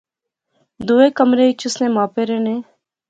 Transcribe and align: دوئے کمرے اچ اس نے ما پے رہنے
دوئے 0.87 1.07
کمرے 1.17 1.45
اچ 1.49 1.61
اس 1.67 1.75
نے 1.81 1.87
ما 1.95 2.03
پے 2.13 2.21
رہنے 2.29 2.55